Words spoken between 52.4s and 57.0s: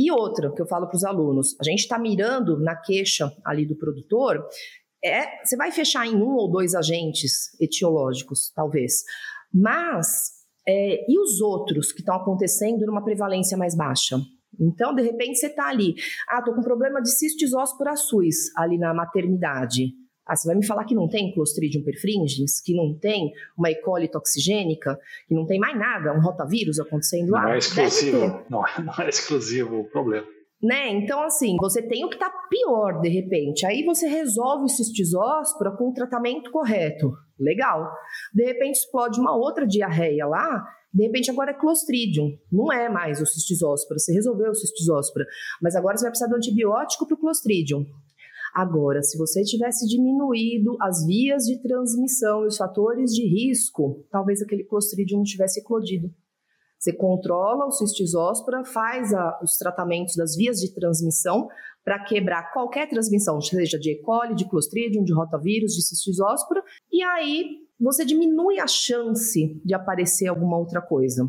e os fatores de risco, talvez aquele Clostridium não tivesse eclodido. Você